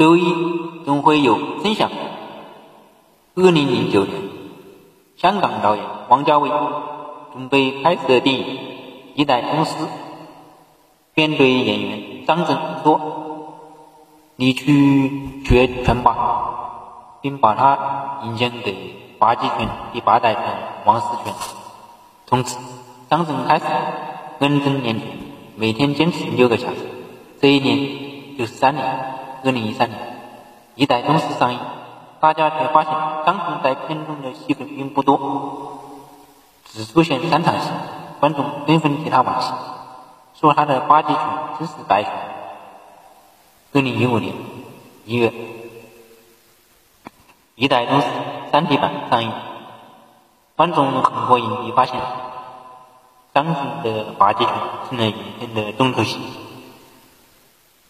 [0.00, 0.34] 周一
[0.86, 1.90] 总会有真相。
[3.34, 4.14] 二零零九年，
[5.18, 6.50] 香港导演王家卫
[7.34, 8.46] 准备拍摄电影
[9.14, 9.74] 《一代宗师》，
[11.12, 13.58] 便对演员张震说
[14.36, 20.42] ：“你去学拳吧，并把他引荐给八极拳第八代拳
[20.86, 21.34] 王世全。”
[22.24, 22.56] 从此，
[23.10, 23.66] 张震开始
[24.38, 25.08] 认真练拳，
[25.56, 26.76] 每天坚持六个小时。
[27.38, 30.00] 这一年就是三年，二零一三年，
[30.74, 31.60] 《一代宗师》上映。
[32.20, 32.92] 大家却发现
[33.24, 35.78] 张震在片中的戏份并不多，
[36.66, 37.70] 只出现三场戏，
[38.20, 39.54] 观众纷纷替他惋惜，
[40.38, 41.22] 说他的八极拳
[41.58, 42.12] 真是白拳。
[43.72, 44.34] 二零一五年
[45.06, 45.28] 一月，
[47.54, 48.06] 《一代宗师》
[48.52, 49.32] 三 D 版上映，
[50.56, 51.98] 观众很过瘾地发现，
[53.32, 54.54] 张震的八极拳
[54.90, 56.20] 成了影片的重头戏。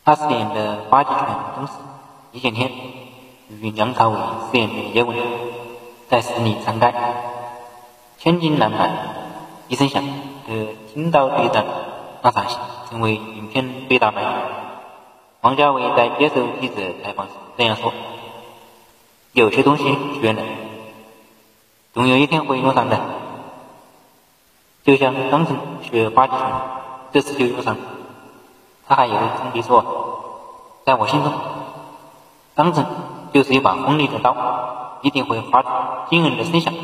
[0.05, 1.73] 他饰演的八极拳宗师
[2.33, 2.71] 易建天。
[3.61, 4.17] 与梁朝伟
[4.53, 5.17] 饰演的叶问
[6.09, 6.95] 在十里长街，
[8.17, 8.89] 千金难买
[9.67, 10.05] 一声响
[10.47, 11.65] 的金刀对战
[12.23, 12.57] 那场戏，
[12.89, 14.33] 成为影片最大卖点。
[15.41, 17.93] 王家卫在接受记者采访时这样说
[19.35, 20.43] ：“有些东西学了，
[21.93, 23.01] 总有一天会用上的。
[24.85, 26.53] 就像张震学八极拳，
[27.13, 27.81] 这次就用上了。”
[28.91, 29.85] 他还有总结说
[30.85, 31.33] ：“在我心中，
[32.57, 32.85] 钢针。”
[33.33, 34.35] 就是一把锋利的刀，
[35.03, 35.69] 一定会发出
[36.09, 36.75] 惊人的声响。